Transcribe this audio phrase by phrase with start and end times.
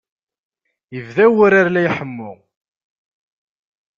[0.97, 2.31] Ibda wurar la iḥemmu.